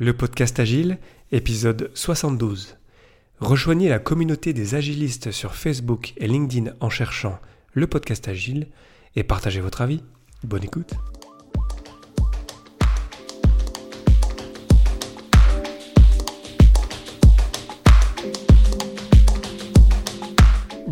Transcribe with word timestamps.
Le 0.00 0.12
podcast 0.12 0.60
Agile, 0.60 0.98
épisode 1.32 1.90
72. 1.92 2.76
Rejoignez 3.40 3.88
la 3.88 3.98
communauté 3.98 4.52
des 4.52 4.76
agilistes 4.76 5.32
sur 5.32 5.56
Facebook 5.56 6.14
et 6.18 6.28
LinkedIn 6.28 6.70
en 6.78 6.88
cherchant 6.88 7.40
le 7.72 7.88
podcast 7.88 8.28
Agile 8.28 8.68
et 9.16 9.24
partagez 9.24 9.60
votre 9.60 9.80
avis. 9.80 10.04
Bonne 10.44 10.62
écoute. 10.62 10.94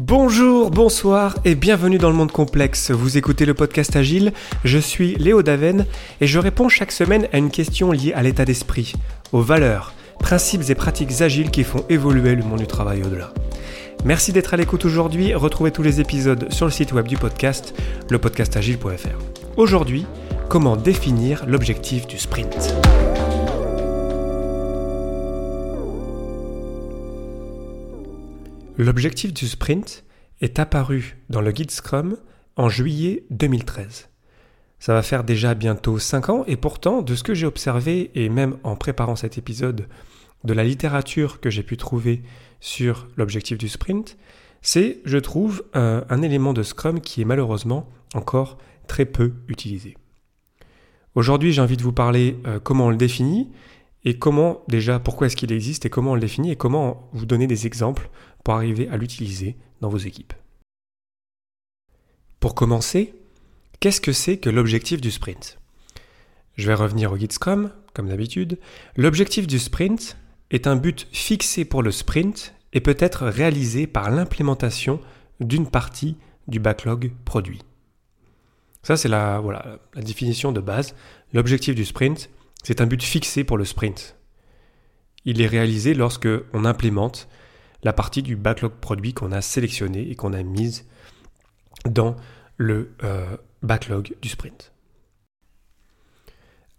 Bonjour, 0.08 0.70
bonsoir 0.70 1.34
et 1.44 1.56
bienvenue 1.56 1.98
dans 1.98 2.10
le 2.10 2.14
monde 2.14 2.30
complexe. 2.30 2.92
Vous 2.92 3.18
écoutez 3.18 3.44
le 3.44 3.54
podcast 3.54 3.96
Agile, 3.96 4.32
je 4.62 4.78
suis 4.78 5.16
Léo 5.16 5.42
Daven 5.42 5.84
et 6.20 6.28
je 6.28 6.38
réponds 6.38 6.68
chaque 6.68 6.92
semaine 6.92 7.26
à 7.32 7.38
une 7.38 7.50
question 7.50 7.90
liée 7.90 8.12
à 8.14 8.22
l'état 8.22 8.44
d'esprit, 8.44 8.92
aux 9.32 9.40
valeurs, 9.40 9.94
principes 10.20 10.70
et 10.70 10.76
pratiques 10.76 11.22
agiles 11.22 11.50
qui 11.50 11.64
font 11.64 11.84
évoluer 11.88 12.36
le 12.36 12.44
monde 12.44 12.60
du 12.60 12.68
travail 12.68 13.02
au-delà. 13.02 13.34
Merci 14.04 14.32
d'être 14.32 14.54
à 14.54 14.56
l'écoute 14.56 14.84
aujourd'hui. 14.84 15.34
Retrouvez 15.34 15.72
tous 15.72 15.82
les 15.82 16.00
épisodes 16.00 16.52
sur 16.52 16.66
le 16.66 16.72
site 16.72 16.92
web 16.92 17.08
du 17.08 17.16
podcast, 17.16 17.74
lepodcastagile.fr. 18.08 19.56
Aujourd'hui, 19.56 20.06
comment 20.48 20.76
définir 20.76 21.44
l'objectif 21.48 22.06
du 22.06 22.16
sprint? 22.16 22.76
L'objectif 28.78 29.32
du 29.32 29.48
sprint 29.48 30.04
est 30.42 30.58
apparu 30.58 31.16
dans 31.30 31.40
le 31.40 31.50
guide 31.50 31.70
Scrum 31.70 32.18
en 32.56 32.68
juillet 32.68 33.24
2013. 33.30 34.10
Ça 34.80 34.92
va 34.92 35.00
faire 35.00 35.24
déjà 35.24 35.54
bientôt 35.54 35.98
5 35.98 36.28
ans 36.28 36.44
et 36.46 36.56
pourtant, 36.56 37.00
de 37.00 37.14
ce 37.14 37.22
que 37.22 37.32
j'ai 37.32 37.46
observé 37.46 38.10
et 38.14 38.28
même 38.28 38.58
en 38.64 38.76
préparant 38.76 39.16
cet 39.16 39.38
épisode, 39.38 39.88
de 40.44 40.52
la 40.52 40.62
littérature 40.62 41.40
que 41.40 41.48
j'ai 41.48 41.62
pu 41.62 41.78
trouver 41.78 42.22
sur 42.60 43.08
l'objectif 43.16 43.56
du 43.56 43.70
sprint, 43.70 44.18
c'est, 44.60 45.00
je 45.06 45.16
trouve, 45.16 45.64
un, 45.72 46.20
élément 46.20 46.52
de 46.52 46.62
Scrum 46.62 47.00
qui 47.00 47.22
est 47.22 47.26
malheureusement 47.26 47.88
encore 48.12 48.58
très 48.88 49.06
peu 49.06 49.32
utilisé. 49.48 49.96
Aujourd'hui, 51.14 51.54
j'ai 51.54 51.62
envie 51.62 51.78
de 51.78 51.82
vous 51.82 51.94
parler 51.94 52.36
euh, 52.46 52.60
comment 52.62 52.86
on 52.86 52.90
le 52.90 52.96
définit 52.96 53.50
et 54.06 54.18
comment 54.18 54.62
déjà, 54.68 55.00
pourquoi 55.00 55.26
est-ce 55.26 55.36
qu'il 55.36 55.52
existe 55.52 55.84
et 55.84 55.90
comment 55.90 56.12
on 56.12 56.14
le 56.14 56.20
définit 56.20 56.52
et 56.52 56.56
comment 56.56 57.10
vous 57.12 57.26
donner 57.26 57.48
des 57.48 57.66
exemples 57.66 58.08
pour 58.44 58.54
arriver 58.54 58.88
à 58.88 58.96
l'utiliser 58.96 59.56
dans 59.80 59.88
vos 59.88 59.98
équipes? 59.98 60.32
Pour 62.38 62.54
commencer, 62.54 63.14
qu'est-ce 63.80 64.00
que 64.00 64.12
c'est 64.12 64.38
que 64.38 64.48
l'objectif 64.48 65.00
du 65.00 65.10
sprint? 65.10 65.58
Je 66.54 66.68
vais 66.68 66.74
revenir 66.74 67.12
au 67.12 67.16
guide 67.16 67.32
Scrum, 67.32 67.72
comme 67.94 68.08
d'habitude. 68.08 68.60
L'objectif 68.96 69.48
du 69.48 69.58
sprint 69.58 70.16
est 70.52 70.68
un 70.68 70.76
but 70.76 71.08
fixé 71.10 71.64
pour 71.64 71.82
le 71.82 71.90
sprint 71.90 72.54
et 72.72 72.80
peut 72.80 72.96
être 73.00 73.26
réalisé 73.26 73.88
par 73.88 74.10
l'implémentation 74.10 75.00
d'une 75.40 75.68
partie 75.68 76.16
du 76.46 76.60
backlog 76.60 77.10
produit. 77.24 77.62
Ça, 78.84 78.96
c'est 78.96 79.08
la, 79.08 79.40
voilà, 79.40 79.80
la 79.94 80.02
définition 80.02 80.52
de 80.52 80.60
base. 80.60 80.94
L'objectif 81.32 81.74
du 81.74 81.84
sprint, 81.84 82.30
c'est 82.66 82.80
un 82.80 82.86
but 82.86 83.00
fixé 83.00 83.44
pour 83.44 83.58
le 83.58 83.64
sprint. 83.64 84.16
Il 85.24 85.40
est 85.40 85.46
réalisé 85.46 85.94
lorsque 85.94 86.28
on 86.52 86.64
implémente 86.64 87.28
la 87.84 87.92
partie 87.92 88.24
du 88.24 88.34
backlog 88.34 88.72
produit 88.80 89.14
qu'on 89.14 89.30
a 89.30 89.40
sélectionné 89.40 90.10
et 90.10 90.16
qu'on 90.16 90.32
a 90.32 90.42
mise 90.42 90.84
dans 91.88 92.16
le 92.56 92.96
euh, 93.04 93.36
backlog 93.62 94.16
du 94.20 94.28
sprint. 94.28 94.72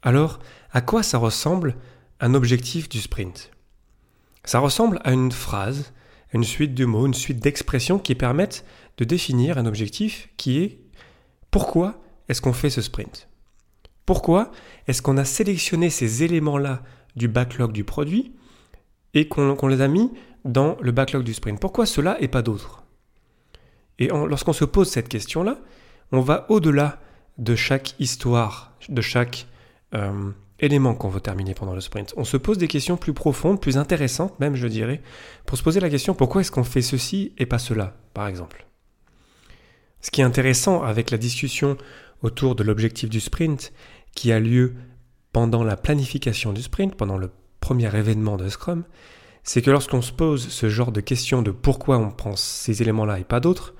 Alors, 0.01 0.39
à 0.73 0.81
quoi 0.81 1.03
ça 1.03 1.19
ressemble 1.19 1.77
un 2.19 2.33
objectif 2.33 2.89
du 2.89 2.99
sprint? 2.99 3.51
Ça 4.43 4.59
ressemble 4.59 4.99
à 5.05 5.13
une 5.13 5.31
phrase, 5.31 5.93
une 6.33 6.43
suite 6.43 6.75
de 6.75 6.83
mots, 6.83 7.05
une 7.05 7.13
suite 7.13 7.39
d'expressions 7.39 7.97
qui 7.97 8.13
permettent 8.13 8.65
de 8.97 9.05
définir 9.05 9.57
un 9.57 9.65
objectif 9.65 10.27
qui 10.35 10.59
est 10.59 10.81
pourquoi 11.49 12.03
est-ce 12.27 12.41
qu'on 12.41 12.51
fait 12.51 12.69
ce 12.69 12.81
sprint? 12.81 13.29
Pourquoi 14.07 14.51
est-ce 14.87 15.01
qu'on 15.01 15.17
a 15.17 15.25
sélectionné 15.25 15.89
ces 15.89 16.23
éléments-là 16.23 16.81
du 17.17 17.27
backlog 17.27 17.73
du 17.73 17.83
produit 17.83 18.33
et 19.13 19.27
qu'on 19.27 19.67
les 19.67 19.81
a 19.81 19.87
mis 19.89 20.11
dans 20.45 20.77
le 20.79 20.93
backlog 20.93 21.23
du 21.23 21.33
sprint? 21.33 21.59
Pourquoi 21.59 21.85
cela 21.85 22.19
et 22.21 22.29
pas 22.29 22.41
d'autres? 22.41 22.85
Et 23.99 24.07
lorsqu'on 24.07 24.53
se 24.53 24.63
pose 24.63 24.89
cette 24.89 25.09
question-là, 25.09 25.59
on 26.13 26.21
va 26.21 26.45
au-delà 26.49 27.01
de 27.37 27.53
chaque 27.55 27.95
histoire, 27.99 28.77
de 28.87 29.01
chaque 29.01 29.45
euh, 29.93 30.31
élément 30.61 30.95
qu'on 30.95 31.09
veut 31.09 31.19
terminer 31.19 31.53
pendant 31.53 31.73
le 31.73 31.81
sprint. 31.81 32.13
On 32.15 32.23
se 32.23 32.37
pose 32.37 32.57
des 32.57 32.69
questions 32.69 32.95
plus 32.95 33.13
profondes, 33.13 33.59
plus 33.59 33.77
intéressantes 33.77 34.39
même, 34.39 34.55
je 34.55 34.67
dirais, 34.67 35.01
pour 35.45 35.57
se 35.57 35.63
poser 35.63 35.81
la 35.81 35.89
question 35.89 36.13
pourquoi 36.13 36.39
est-ce 36.41 36.51
qu'on 36.51 36.63
fait 36.63 36.81
ceci 36.81 37.33
et 37.37 37.45
pas 37.45 37.59
cela, 37.59 37.97
par 38.13 38.27
exemple? 38.27 38.65
Ce 39.99 40.11
qui 40.11 40.21
est 40.21 40.23
intéressant 40.23 40.83
avec 40.83 41.11
la 41.11 41.17
discussion 41.17 41.75
autour 42.23 42.55
de 42.55 42.63
l'objectif 42.63 43.09
du 43.09 43.19
sprint 43.19 43.71
qui 44.17 44.31
a 44.31 44.39
lieu 44.39 44.73
pendant 45.31 45.63
la 45.63 45.77
planification 45.77 46.51
du 46.51 46.63
sprint, 46.63 46.95
pendant 46.95 47.17
le 47.17 47.29
premier 47.59 47.95
événement 47.95 48.35
de 48.35 48.49
Scrum, 48.49 48.83
c'est 49.43 49.61
que 49.61 49.69
lorsqu'on 49.69 50.01
se 50.01 50.11
pose 50.11 50.47
ce 50.47 50.69
genre 50.69 50.91
de 50.91 51.01
questions 51.01 51.43
de 51.43 51.51
pourquoi 51.51 51.99
on 51.99 52.09
prend 52.09 52.35
ces 52.35 52.81
éléments-là 52.81 53.19
et 53.19 53.23
pas 53.23 53.39
d'autres, 53.39 53.75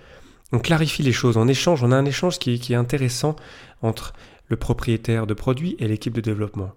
on 0.52 0.60
clarifie 0.60 1.02
les 1.02 1.12
choses, 1.12 1.38
on 1.38 1.48
échange, 1.48 1.84
on 1.84 1.92
a 1.92 1.96
un 1.98 2.06
échange 2.06 2.38
qui, 2.38 2.54
est 2.54 2.76
intéressant 2.76 3.36
entre 3.82 4.14
le 4.48 4.58
propriétaire 4.58 5.26
de 5.26 5.34
produit 5.34 5.76
et 5.80 5.88
l'équipe 5.88 6.14
de 6.14 6.22
développement. 6.22 6.72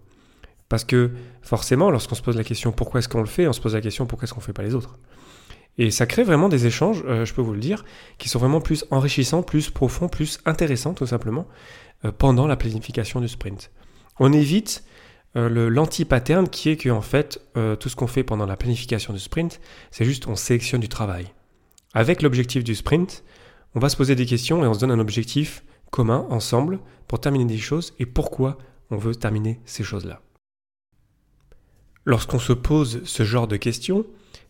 Parce 0.71 0.85
que 0.85 1.11
forcément, 1.43 1.91
lorsqu'on 1.91 2.15
se 2.15 2.23
pose 2.23 2.39
la 2.39 2.45
question 2.45 2.73
pourquoi 2.73 3.01
est-ce 3.01 3.11
qu'on 3.11 3.21
le 3.21 3.27
fait, 3.27 3.47
on 3.47 3.53
se 3.53 3.61
pose 3.61 3.75
la 3.75 3.83
question 3.83 4.07
pourquoi 4.07 4.25
est-ce 4.25 4.33
qu'on 4.33 4.41
ne 4.41 4.47
fait 4.47 4.55
pas 4.55 4.63
les 4.63 4.75
autres? 4.75 4.99
Et 5.81 5.91
ça 5.91 6.05
crée 6.05 6.25
vraiment 6.25 6.51
des 6.51 6.67
échanges, 6.67 7.03
euh, 7.07 7.25
je 7.25 7.33
peux 7.33 7.41
vous 7.41 7.55
le 7.55 7.59
dire, 7.59 7.87
qui 8.19 8.29
sont 8.29 8.39
vraiment 8.39 8.61
plus 8.61 8.85
enrichissants, 8.91 9.43
plus 9.43 9.71
profonds, 9.71 10.09
plus 10.09 10.39
intéressants 10.45 10.93
tout 10.93 11.07
simplement, 11.07 11.49
euh, 12.05 12.13
pendant 12.13 12.47
la 12.47 12.57
planification 12.57 13.19
du 13.19 13.29
sprint. 13.29 13.71
On 14.19 14.31
évite 14.31 14.85
euh, 15.37 15.71
l'anti-pattern 15.71 16.51
qui 16.51 16.69
est 16.69 16.77
que 16.77 16.91
en 16.91 17.01
fait, 17.01 17.41
tout 17.79 17.89
ce 17.89 17.97
qu'on 17.97 18.07
fait 18.07 18.23
pendant 18.23 18.45
la 18.45 18.59
planification 18.59 19.15
du 19.15 19.21
sprint, 19.21 19.59
c'est 19.91 20.05
juste 20.05 20.29
on 20.29 20.37
sélectionne 20.37 20.83
du 20.83 20.91
travail. 20.91 21.33
Avec 21.95 22.21
l'objectif 22.21 22.63
du 22.63 22.75
sprint, 22.75 23.25
on 23.75 23.81
va 23.81 23.89
se 23.89 23.97
poser 23.97 24.15
des 24.15 24.27
questions 24.27 24.63
et 24.63 24.67
on 24.67 24.75
se 24.75 24.81
donne 24.81 24.91
un 24.91 24.99
objectif 24.99 25.65
commun 25.91 26.27
ensemble 26.29 26.81
pour 27.09 27.21
terminer 27.21 27.47
des 27.47 27.57
choses 27.57 27.95
et 27.99 28.05
pourquoi 28.05 28.59
on 28.91 28.99
veut 28.99 29.15
terminer 29.15 29.61
ces 29.65 29.83
choses-là. 29.83 30.21
Lorsqu'on 32.05 32.39
se 32.39 32.53
pose 32.53 33.01
ce 33.05 33.23
genre 33.23 33.49
de 33.49 33.57
questions, 33.57 34.05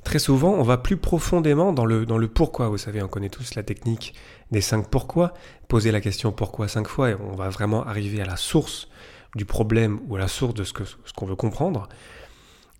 très 0.04 0.18
souvent 0.18 0.52
on 0.52 0.62
va 0.62 0.78
plus 0.78 0.96
profondément 0.96 1.72
dans 1.72 1.84
le, 1.84 2.28
pourquoi. 2.28 2.68
Vous 2.68 2.78
savez, 2.78 3.02
on 3.02 3.08
connaît 3.08 3.28
tous 3.28 3.54
la 3.54 3.62
technique 3.62 4.14
des 4.50 4.60
cinq 4.60 4.88
pourquoi. 4.88 5.34
Poser 5.68 5.92
la 5.92 6.00
question 6.00 6.32
pourquoi 6.32 6.68
cinq 6.68 6.88
fois 6.88 7.10
et 7.10 7.14
on 7.14 7.34
va 7.34 7.48
vraiment 7.48 7.84
arriver 7.84 8.20
à 8.20 8.26
la 8.26 8.36
source 8.36 8.88
du 9.36 9.44
problème 9.44 10.00
ou 10.08 10.16
à 10.16 10.18
la 10.18 10.28
source 10.28 10.54
de 10.54 10.64
ce 10.64 10.72
qu'on 10.72 11.26
veut 11.26 11.36
comprendre. 11.36 11.88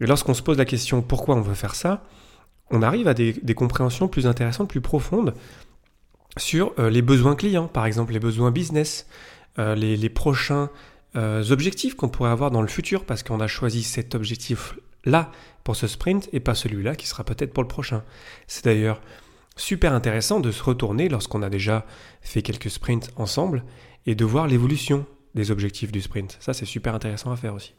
Et 0.01 0.07
lorsqu'on 0.07 0.35
se 0.35 0.43
pose 0.43 0.59
la 0.59 0.65
question 0.65 1.03
pourquoi 1.03 1.37
on 1.37 1.43
veut 1.43 1.55
faire 1.55 1.75
ça, 1.75 2.03
on 2.71 2.83
arrive 2.83 3.09
à 3.09 3.15
des, 3.15 3.55
compréhensions 3.55 4.09
plus 4.09 4.27
intéressantes, 4.27 4.69
plus 4.69 4.81
profondes 4.81 5.35
sur 6.37 6.73
euh, 6.79 6.91
les 6.91 7.03
besoins 7.03 7.35
clients, 7.35 7.67
par 7.67 7.87
exemple 7.87 8.13
les 8.13 8.21
besoins 8.21 8.51
business, 8.51 9.07
euh, 9.59 9.75
les, 9.75 10.09
prochains 10.09 10.71
euh, 11.17 11.51
objectifs 11.51 11.97
qu'on 11.97 12.09
pourrait 12.09 12.31
avoir 12.31 12.51
dans 12.51 12.63
le 12.63 12.69
futur 12.69 13.05
parce 13.05 13.23
qu'on 13.23 13.41
a 13.41 13.49
choisi 13.49 13.83
cet 13.83 14.15
objectif-là 15.07 15.31
pour 15.65 15.77
ce 15.77 15.87
sprint 15.87 16.29
et 16.33 16.41
pas 16.41 16.55
celui-là 16.55 16.97
qui 16.97 17.07
sera 17.07 17.25
peut-être 17.25 17.53
pour 17.53 17.63
le 17.63 17.69
prochain. 17.69 18.03
C'est 18.47 18.65
d'ailleurs 18.65 19.01
super 19.57 19.93
intéressant 19.93 20.41
de 20.41 20.51
se 20.51 20.63
retourner 20.63 21.09
lorsqu'on 21.09 21.43
a 21.43 21.51
déjà 21.51 21.85
fait 22.23 22.43
quelques 22.43 22.71
sprints 22.71 23.11
ensemble 23.17 23.65
et 24.07 24.15
de 24.15 24.25
voir 24.25 24.47
l'évolution 24.47 25.07
des 25.35 25.51
objectifs 25.51 25.93
du 25.93 26.01
sprint. 26.01 26.37
Ça, 26.41 26.53
c'est 26.55 26.65
super 26.65 26.95
intéressant 26.95 27.31
à 27.31 27.37
faire 27.37 27.55
aussi. 27.55 27.75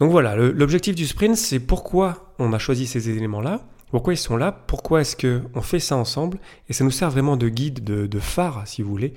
Donc 0.00 0.10
voilà, 0.10 0.34
l'objectif 0.36 0.94
du 0.94 1.06
sprint, 1.06 1.36
c'est 1.36 1.60
pourquoi 1.60 2.34
on 2.38 2.52
a 2.52 2.58
choisi 2.58 2.86
ces 2.86 3.10
éléments-là, 3.10 3.68
pourquoi 3.90 4.14
ils 4.14 4.18
sont 4.18 4.36
là, 4.36 4.50
pourquoi 4.50 5.02
est-ce 5.02 5.16
qu'on 5.16 5.60
fait 5.60 5.78
ça 5.78 5.96
ensemble, 5.96 6.38
et 6.68 6.72
ça 6.72 6.82
nous 6.82 6.90
sert 6.90 7.10
vraiment 7.10 7.36
de 7.36 7.48
guide, 7.48 7.84
de, 7.84 8.18
phare, 8.18 8.66
si 8.66 8.82
vous 8.82 8.90
voulez, 8.90 9.14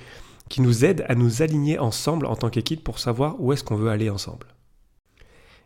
qui 0.50 0.62
nous 0.62 0.86
aide 0.86 1.06
à 1.07 1.15
nous 1.15 1.42
aligner 1.42 1.80
ensemble 1.80 2.25
en 2.25 2.36
tant 2.36 2.50
qu'équipe 2.50 2.83
pour 2.83 3.00
savoir 3.00 3.39
où 3.39 3.54
est-ce 3.54 3.63
qu'on 3.63 3.77
veut 3.77 3.89
aller 3.89 4.10
ensemble. 4.10 4.48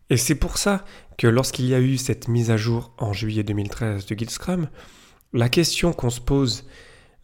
Et 0.09 0.17
c'est 0.17 0.35
pour 0.35 0.57
ça 0.57 0.85
que 1.17 1.27
lorsqu'il 1.27 1.65
y 1.65 1.73
a 1.73 1.79
eu 1.79 1.97
cette 1.97 2.27
mise 2.27 2.51
à 2.51 2.57
jour 2.57 2.93
en 2.97 3.13
juillet 3.13 3.43
2013 3.43 4.05
de 4.05 4.15
Guild 4.15 4.31
Scrum, 4.31 4.67
la 5.33 5.49
question 5.49 5.93
qu'on 5.93 6.09
se 6.09 6.19
pose, 6.21 6.65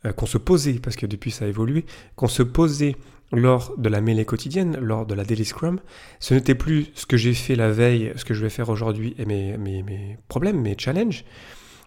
euh, 0.05 0.11
qu'on 0.11 0.27
se 0.27 0.37
posait, 0.37 0.73
parce 0.73 0.95
que 0.95 1.05
depuis 1.05 1.31
ça 1.31 1.45
a 1.45 1.47
évolué, 1.47 1.85
qu'on 2.15 2.27
se 2.27 2.43
posait 2.43 2.95
lors 3.31 3.75
de 3.77 3.89
la 3.89 4.01
mêlée 4.01 4.25
quotidienne, 4.25 4.77
lors 4.79 5.05
de 5.05 5.15
la 5.15 5.23
Daily 5.23 5.45
Scrum, 5.45 5.79
ce 6.19 6.35
n'était 6.35 6.55
plus 6.55 6.91
ce 6.93 7.05
que 7.05 7.17
j'ai 7.17 7.33
fait 7.33 7.55
la 7.55 7.71
veille, 7.71 8.13
ce 8.15 8.25
que 8.25 8.33
je 8.33 8.41
vais 8.41 8.49
faire 8.49 8.69
aujourd'hui 8.69 9.15
et 9.17 9.25
mes, 9.25 9.57
mes, 9.57 9.81
mes, 9.81 10.17
problèmes, 10.27 10.61
mes 10.61 10.75
challenges. 10.77 11.25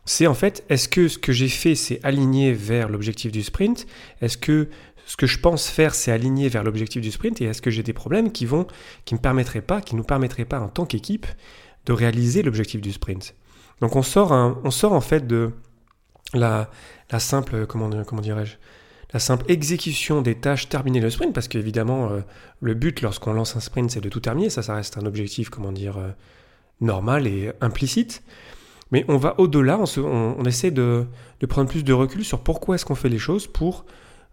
C'est 0.04 0.26
en 0.26 0.34
fait, 0.34 0.64
est-ce 0.68 0.88
que 0.88 1.06
ce 1.06 1.18
que 1.18 1.32
j'ai 1.32 1.48
fait 1.48 1.74
s'est 1.74 2.00
aligné 2.02 2.52
vers 2.52 2.88
l'objectif 2.88 3.30
du 3.30 3.42
sprint? 3.42 3.86
Est-ce 4.20 4.38
que 4.38 4.68
ce 5.08 5.16
que 5.16 5.26
je 5.26 5.38
pense 5.38 5.68
faire, 5.68 5.94
c'est 5.94 6.12
aligner 6.12 6.50
vers 6.50 6.62
l'objectif 6.62 7.00
du 7.00 7.10
sprint 7.10 7.40
et 7.40 7.46
est-ce 7.46 7.62
que 7.62 7.70
j'ai 7.70 7.82
des 7.82 7.94
problèmes 7.94 8.30
qui 8.30 8.44
vont, 8.44 8.66
qui 9.06 9.14
me 9.14 9.18
permettraient 9.18 9.62
pas, 9.62 9.80
qui 9.80 9.96
nous 9.96 10.04
permettraient 10.04 10.44
pas 10.44 10.60
en 10.60 10.68
tant 10.68 10.84
qu'équipe 10.84 11.26
de 11.86 11.92
réaliser 11.94 12.42
l'objectif 12.42 12.82
du 12.82 12.92
sprint? 12.92 13.34
Donc 13.80 13.96
on 13.96 14.02
sort, 14.02 14.32
on 14.32 14.70
sort 14.70 14.92
en 14.92 15.00
fait 15.00 15.26
de 15.26 15.52
la, 16.34 16.68
simple, 17.18 17.66
comment, 17.66 17.88
dirais-je, 17.88 18.56
la 19.14 19.18
simple 19.18 19.50
exécution 19.50 20.20
des 20.20 20.34
tâches 20.34 20.68
terminer 20.68 21.00
le 21.00 21.08
sprint, 21.08 21.32
parce 21.32 21.48
qu'évidemment, 21.48 22.10
euh, 22.10 22.20
le 22.60 22.74
but 22.74 23.00
lorsqu'on 23.00 23.32
lance 23.32 23.56
un 23.56 23.60
sprint, 23.60 23.90
c'est 23.90 24.02
de 24.02 24.10
tout 24.10 24.20
terminer. 24.20 24.50
Ça, 24.50 24.62
ça 24.62 24.74
reste 24.74 24.98
un 24.98 25.06
objectif, 25.06 25.48
comment 25.48 25.72
dire, 25.72 25.96
euh, 25.96 26.10
normal 26.82 27.26
et 27.26 27.50
implicite. 27.62 28.22
Mais 28.92 29.06
on 29.08 29.16
va 29.16 29.34
au-delà, 29.38 29.80
on, 29.96 30.44
essaie 30.44 30.70
de, 30.70 31.06
prendre 31.48 31.70
plus 31.70 31.84
de 31.84 31.94
recul 31.94 32.24
sur 32.24 32.40
pourquoi 32.40 32.74
est-ce 32.74 32.84
qu'on 32.84 32.94
fait 32.94 33.08
les 33.08 33.18
choses 33.18 33.46
pour 33.46 33.86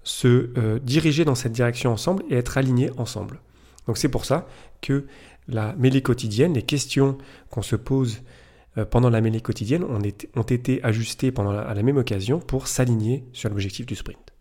se 0.05 0.51
euh, 0.57 0.79
diriger 0.79 1.25
dans 1.25 1.35
cette 1.35 1.51
direction 1.51 1.91
ensemble 1.91 2.23
et 2.29 2.35
être 2.35 2.57
alignés 2.57 2.91
ensemble. 2.95 3.41
Donc 3.87 3.97
c'est 3.97 4.07
pour 4.07 4.23
ça 4.23 4.47
que 4.81 5.05
la 5.49 5.75
mêlée 5.75 6.01
quotidienne, 6.01 6.53
les 6.53 6.63
questions 6.63 7.17
qu'on 7.49 7.61
se 7.61 7.75
pose 7.75 8.21
pendant 8.89 9.09
la 9.09 9.21
mêlée 9.21 9.39
quotidienne 9.39 9.85
ont 9.85 10.43
été, 10.43 10.83
ajustées 10.83 11.31
pendant 11.31 11.51
à 11.51 11.73
la 11.73 11.83
même 11.83 11.95
occasion 11.95 12.39
pour 12.39 12.67
s'aligner 12.67 13.23
sur 13.31 13.49
l'objectif 13.49 13.85
du 13.85 13.95
sprint. 13.95 14.33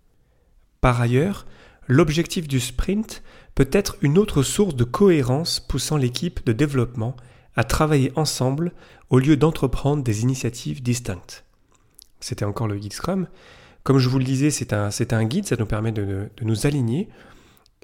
Par 0.80 1.00
ailleurs, 1.00 1.46
l'objectif 1.86 2.48
du 2.48 2.58
sprint 2.58 3.22
peut 3.54 3.68
être 3.70 3.96
une 4.02 4.18
autre 4.18 4.42
source 4.42 4.74
de 4.74 4.84
cohérence 4.84 5.60
poussant 5.60 5.96
l'équipe 5.96 6.44
de 6.44 6.52
développement 6.52 7.16
à 7.56 7.64
travailler 7.64 8.12
ensemble 8.16 8.72
au 9.10 9.18
lieu 9.18 9.36
d'entreprendre 9.36 10.02
des 10.02 10.22
initiatives 10.22 10.82
distinctes. 10.82 11.44
C'était 12.20 12.44
encore 12.44 12.68
le 12.68 12.76
guide. 12.76 12.94
Comme 13.84 13.98
je 13.98 14.08
vous 14.08 14.18
le 14.18 14.24
disais, 14.24 14.50
c'est 14.50 14.72
un, 14.72 15.24
guide, 15.24 15.46
ça 15.46 15.56
nous 15.56 15.66
permet 15.66 15.92
de, 15.92 16.28
nous 16.42 16.66
aligner. 16.66 17.08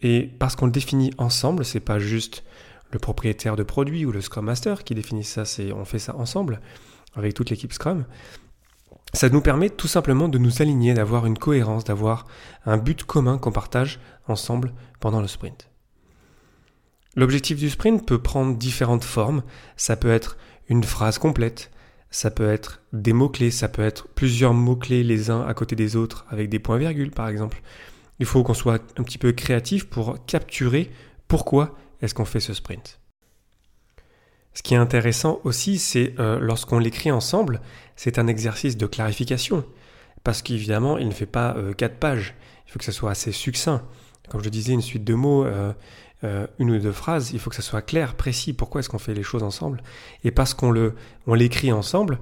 Et 0.03 0.23
parce 0.39 0.57
qu'on 0.57 0.67
le 0.67 0.73
définit 0.73 1.13
ensemble, 1.19 1.65
c'est 1.65 1.81
pas 1.81 1.99
juste 1.99 2.43
le 2.91 2.99
propriétaire 2.99 3.55
de 3.55 3.63
produit 3.63 4.05
ou 4.05 4.13
le 4.13 4.21
Scrum 4.21 4.47
Master 4.47 4.83
qui 4.83 4.95
définit 4.95 5.25
ça, 5.25 5.45
c'est 5.45 5.73
on 5.73 5.85
fait 5.85 5.99
ça 5.99 6.17
ensemble 6.17 6.61
avec 7.15 7.35
toute 7.35 7.51
l'équipe 7.51 7.73
Scrum 7.73 8.05
ça 9.13 9.29
nous 9.29 9.41
permet 9.41 9.71
tout 9.71 9.89
simplement 9.89 10.29
de 10.29 10.39
nous 10.39 10.63
aligner, 10.63 10.95
d'avoir 10.95 11.27
une 11.27 11.39
cohérence, 11.39 11.85
d'avoir 11.85 12.27
un 12.65 12.77
but 12.77 13.05
commun 13.05 13.39
qu'on 13.39 13.53
partage 13.53 13.99
ensemble 14.29 14.73
pendant 15.01 15.21
le 15.21 15.27
sprint. 15.27 15.69
L'objectif 17.17 17.59
du 17.59 17.71
sprint 17.71 18.07
peut 18.07 18.23
prendre 18.23 18.57
différentes 18.57 19.05
formes. 19.05 19.43
Ça 19.77 19.97
peut 19.97 20.11
être 20.11 20.37
une 20.69 20.85
phrase 20.85 21.19
complète, 21.19 21.73
ça 22.11 22.31
peut 22.31 22.49
être 22.51 22.83
des 22.93 23.13
mots-clés, 23.13 23.51
ça 23.51 23.69
peut 23.69 23.83
être 23.83 24.09
plusieurs 24.09 24.55
mots-clés 24.55 25.05
les 25.05 25.31
uns 25.31 25.47
à 25.47 25.55
côté 25.55 25.77
des 25.77 25.97
autres 25.97 26.27
avec 26.29 26.49
des 26.49 26.59
points-virgules 26.59 27.13
par 27.13 27.29
exemple. 27.29 27.63
Il 28.19 28.27
faut 28.27 28.43
qu'on 28.43 28.55
soit 28.55 28.83
un 28.99 29.03
petit 29.03 29.19
peu 29.19 29.33
créatif 29.33 29.87
pour 29.87 30.25
capturer 30.27 30.91
pourquoi 31.29 31.77
est-ce 32.03 32.15
qu'on 32.15 32.25
fait 32.25 32.41
ce 32.41 32.53
sprint. 32.53 33.01
Ce 34.53 34.63
qui 34.63 34.75
est 34.75 34.79
intéressant 34.79 35.41
aussi, 35.45 35.79
c'est 35.79 36.15
euh, 36.19 36.39
lorsqu'on 36.41 36.79
l'écrit 36.79 37.13
ensemble, 37.13 37.61
c'est 37.97 38.19
un 38.19 38.27
exercice 38.27 38.77
de 38.77 38.87
clarification. 38.87 39.65
Parce 40.25 40.43
qu'évidemment, 40.43 40.99
il 40.99 41.09
ne 41.09 41.13
fait 41.13 41.27
pas 41.27 41.55
euh, 41.57 41.73
quatre 41.73 41.97
pages. 41.97 42.35
Il 42.67 42.73
faut 42.73 42.79
que 42.79 42.85
ce 42.85 42.93
soit 42.93 43.11
assez 43.11 43.33
succinct. 43.33 43.83
Comme 44.29 44.43
je 44.43 44.49
disais, 44.49 44.73
une 44.73 44.83
suite 44.83 45.05
de 45.05 45.15
mots, 45.15 45.45
euh, 45.45 45.73
une 46.23 46.71
ou 46.71 46.79
deux 46.79 46.93
phrases, 46.93 47.33
il 47.33 47.39
faut 47.39 47.51
que 47.51 47.57
ce 47.57 47.63
soit 47.63 47.83
clair, 47.83 48.15
précis. 48.15 48.53
Pourquoi 48.53 48.81
est-ce 48.81 48.89
qu'on 48.89 48.99
fait 48.99 49.15
les 49.15 49.23
choses 49.23 49.43
ensemble 49.43 49.83
Et 50.23 50.31
parce 50.31 50.55
qu'on 50.55 50.71
le, 50.71 50.95
on 51.27 51.35
l'écrit 51.35 51.73
ensemble, 51.73 52.19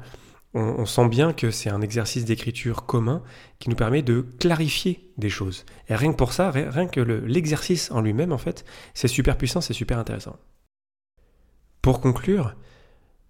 on, 0.54 0.86
sent 0.86 1.08
bien 1.08 1.32
que 1.32 1.50
c'est 1.50 1.70
un 1.70 1.82
exercice 1.82 2.24
d'écriture 2.24 2.86
commun 2.86 3.22
qui 3.58 3.68
nous 3.68 3.76
permet 3.76 4.02
de 4.02 4.26
clarifier 4.40 5.10
des 5.18 5.28
choses. 5.28 5.64
Et 5.88 5.94
rien 5.94 6.12
que 6.12 6.16
pour 6.16 6.32
ça, 6.32 6.50
rien 6.50 6.86
que 6.86 7.00
l'exercice 7.00 7.90
en 7.90 8.00
lui-même, 8.00 8.32
en 8.32 8.38
fait, 8.38 8.64
c'est 8.94 9.08
super 9.08 9.36
puissant, 9.36 9.60
c'est 9.60 9.74
super 9.74 9.98
intéressant. 9.98 10.36
Pour 11.82 12.00
conclure, 12.00 12.54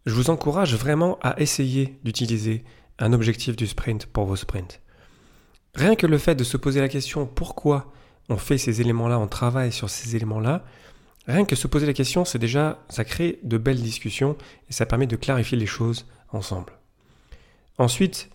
je 0.06 0.14
vous 0.14 0.31
encourage 0.31 0.75
vraiment 0.75 1.19
à 1.23 1.41
essayer 1.41 1.99
d'utiliser 2.05 2.64
un 2.99 3.12
objectif 3.12 3.56
du 3.56 3.67
sprint 3.67 4.06
pour 4.06 4.25
vos 4.25 4.37
sprints. 4.37 4.81
Rien 5.75 5.97
que 5.97 6.06
le 6.06 6.19
fait 6.19 6.35
de 6.35 6.44
se 6.44 6.56
poser 6.56 6.81
la 6.81 6.88
question 6.88 7.26
pourquoi 7.26 7.93
on 8.28 8.36
fait 8.36 8.58
ces 8.58 8.80
éléments-là, 8.80 9.19
on 9.19 9.26
travaille 9.26 9.72
sur 9.72 9.88
ces 9.88 10.16
éléments-là, 10.16 10.64
rien 11.26 11.44
que 11.44 11.56
se 11.56 11.66
poser 11.66 11.86
la 11.86 11.92
question, 11.92 12.25
c'est 12.25 12.38
déjà, 12.38 12.78
ça 12.88 13.04
crée 13.04 13.38
de 13.42 13.58
belles 13.58 13.80
discussions 13.80 14.36
et 14.69 14.72
ça 14.72 14.86
permet 14.86 15.06
de 15.06 15.16
clarifier 15.16 15.58
les 15.58 15.66
choses 15.66 16.06
ensemble. 16.32 16.72
Ensuite, 17.78 18.30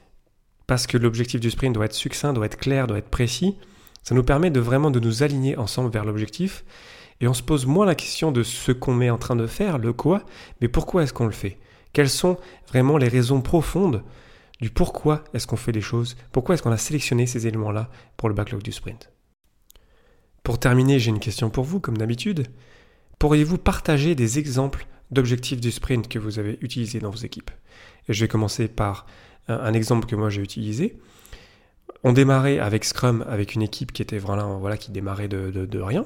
parce 0.67 0.87
que 0.87 0.97
l'objectif 0.97 1.39
du 1.39 1.51
sprint 1.51 1.75
doit 1.75 1.85
être 1.85 1.93
succinct, 1.93 2.33
doit 2.33 2.45
être 2.45 2.57
clair, 2.57 2.87
doit 2.87 2.97
être 2.97 3.09
précis, 3.09 3.55
ça 4.03 4.15
nous 4.15 4.23
permet 4.23 4.51
de 4.51 4.59
vraiment 4.59 4.91
de 4.91 4.99
nous 4.99 5.23
aligner 5.23 5.57
ensemble 5.57 5.89
vers 5.89 6.05
l'objectif. 6.05 6.63
Et 7.21 7.27
on 7.27 7.33
se 7.33 7.41
pose 7.41 7.65
moins 7.65 7.85
la 7.85 7.95
question 7.95 8.31
de 8.31 8.43
ce 8.43 8.71
qu'on 8.71 8.99
est 8.99 9.09
en 9.09 9.17
train 9.17 9.35
de 9.35 9.47
faire, 9.47 9.77
le 9.77 9.93
quoi, 9.93 10.23
mais 10.59 10.67
pourquoi 10.67 11.03
est-ce 11.03 11.13
qu'on 11.13 11.25
le 11.25 11.31
fait? 11.31 11.57
Quelles 11.93 12.09
sont 12.09 12.37
vraiment 12.67 12.97
les 12.97 13.07
raisons 13.07 13.41
profondes 13.41 14.03
du 14.59 14.69
pourquoi 14.69 15.23
est-ce 15.33 15.47
qu'on 15.47 15.55
fait 15.55 15.71
les 15.71 15.81
choses? 15.81 16.15
Pourquoi 16.31 16.55
est-ce 16.55 16.63
qu'on 16.63 16.71
a 16.71 16.77
sélectionné 16.77 17.27
ces 17.27 17.47
éléments-là 17.47 17.89
pour 18.17 18.29
le 18.29 18.35
backlog 18.35 18.61
du 18.61 18.71
sprint? 18.71 19.12
Pour 20.43 20.59
terminer, 20.59 20.99
j'ai 20.99 21.09
une 21.09 21.19
question 21.19 21.49
pour 21.49 21.63
vous, 21.63 21.79
comme 21.79 21.97
d'habitude. 21.97 22.47
Pourriez-vous 23.17 23.57
partager 23.57 24.13
des 24.13 24.39
exemples 24.39 24.85
d'objectifs 25.11 25.61
du 25.61 25.71
sprint 25.71 26.07
que 26.07 26.19
vous 26.19 26.39
avez 26.39 26.57
utilisés 26.61 26.99
dans 26.99 27.09
vos 27.09 27.17
équipes? 27.17 27.51
Et 28.09 28.13
je 28.13 28.23
vais 28.23 28.27
commencer 28.27 28.67
par 28.67 29.05
un, 29.47 29.73
exemple 29.73 30.07
que 30.07 30.15
moi 30.15 30.29
j'ai 30.29 30.41
utilisé. 30.41 30.97
On 32.03 32.11
démarrait 32.11 32.59
avec 32.59 32.83
Scrum 32.83 33.23
avec 33.27 33.55
une 33.55 33.61
équipe 33.61 33.93
qui 33.93 34.01
était 34.01 34.17
vraiment 34.17 34.59
voilà 34.59 34.77
qui 34.77 34.91
démarrait 34.91 35.29
de 35.29 35.79
rien 35.79 36.05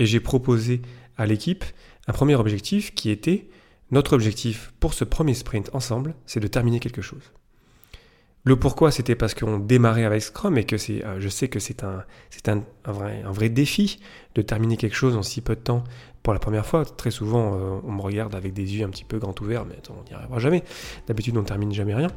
et 0.00 0.06
j'ai 0.06 0.20
proposé 0.20 0.80
à 1.18 1.26
l'équipe 1.26 1.64
un 2.08 2.12
premier 2.12 2.34
objectif 2.34 2.94
qui 2.94 3.10
était 3.10 3.48
notre 3.90 4.14
objectif 4.14 4.72
pour 4.80 4.94
ce 4.94 5.04
premier 5.04 5.34
sprint 5.34 5.70
ensemble, 5.74 6.14
c'est 6.26 6.40
de 6.40 6.46
terminer 6.46 6.80
quelque 6.80 7.02
chose. 7.02 7.32
Le 8.44 8.56
pourquoi, 8.56 8.90
c'était 8.90 9.14
parce 9.14 9.34
qu'on 9.34 9.58
démarrait 9.58 10.04
avec 10.04 10.22
Scrum 10.22 10.56
et 10.56 10.64
que 10.64 10.78
c'est, 10.78 11.04
euh, 11.04 11.20
je 11.20 11.28
sais 11.28 11.48
que 11.48 11.58
c'est 11.58 11.84
un, 11.84 12.04
c'est 12.30 12.48
un, 12.48 12.62
vrai, 12.86 13.22
un, 13.24 13.32
vrai, 13.32 13.50
défi 13.50 14.00
de 14.34 14.40
terminer 14.40 14.78
quelque 14.78 14.96
chose 14.96 15.14
en 15.14 15.22
si 15.22 15.42
peu 15.42 15.54
de 15.54 15.60
temps 15.60 15.84
pour 16.22 16.32
la 16.32 16.38
première 16.38 16.64
fois. 16.64 16.84
Très 16.84 17.10
souvent, 17.10 17.54
euh, 17.54 17.80
on 17.84 17.92
me 17.92 18.00
regarde 18.00 18.34
avec 18.34 18.54
des 18.54 18.76
yeux 18.76 18.84
un 18.84 18.88
petit 18.88 19.04
peu 19.04 19.18
grands 19.18 19.34
ouverts, 19.42 19.66
mais 19.66 19.76
on 19.90 20.08
n'y 20.08 20.14
arrivera 20.14 20.38
jamais. 20.38 20.62
D'habitude, 21.06 21.36
on 21.36 21.42
ne 21.42 21.46
termine 21.46 21.72
jamais 21.72 21.94
rien. 21.94 22.08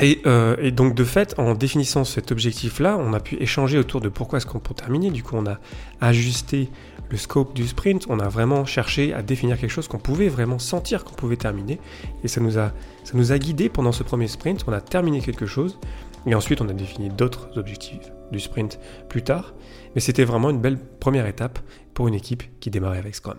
Euh, 0.00 0.56
et, 0.60 0.70
donc 0.70 0.94
de 0.94 1.04
fait, 1.04 1.34
en 1.38 1.54
définissant 1.54 2.04
cet 2.04 2.30
objectif-là, 2.30 2.96
on 3.00 3.12
a 3.14 3.20
pu 3.20 3.36
échanger 3.36 3.78
autour 3.78 4.00
de 4.00 4.08
pourquoi 4.08 4.38
est-ce 4.38 4.46
qu'on 4.46 4.60
peut 4.60 4.74
terminer. 4.74 5.10
Du 5.10 5.22
coup, 5.22 5.36
on 5.36 5.46
a 5.46 5.58
ajusté 6.00 6.68
le 7.10 7.16
scope 7.16 7.54
du 7.54 7.66
sprint, 7.66 8.06
on 8.08 8.18
a 8.18 8.28
vraiment 8.28 8.64
cherché 8.64 9.14
à 9.14 9.22
définir 9.22 9.58
quelque 9.58 9.70
chose 9.70 9.88
qu'on 9.88 9.98
pouvait 9.98 10.28
vraiment 10.28 10.58
sentir 10.58 11.04
qu'on 11.04 11.14
pouvait 11.14 11.36
terminer. 11.36 11.80
Et 12.22 12.28
ça 12.28 12.40
nous, 12.40 12.58
a, 12.58 12.72
ça 13.04 13.12
nous 13.14 13.32
a 13.32 13.38
guidé 13.38 13.68
pendant 13.68 13.92
ce 13.92 14.02
premier 14.02 14.28
sprint, 14.28 14.64
on 14.66 14.72
a 14.72 14.80
terminé 14.80 15.20
quelque 15.20 15.46
chose. 15.46 15.78
Et 16.26 16.34
ensuite, 16.34 16.60
on 16.60 16.68
a 16.68 16.72
défini 16.72 17.08
d'autres 17.08 17.48
objectifs 17.56 18.12
du 18.30 18.40
sprint 18.40 18.78
plus 19.08 19.22
tard. 19.22 19.54
Mais 19.94 20.00
c'était 20.00 20.24
vraiment 20.24 20.50
une 20.50 20.60
belle 20.60 20.78
première 20.78 21.26
étape 21.26 21.58
pour 21.94 22.08
une 22.08 22.14
équipe 22.14 22.42
qui 22.60 22.70
démarrait 22.70 22.98
avec 22.98 23.14
Scrum. 23.14 23.38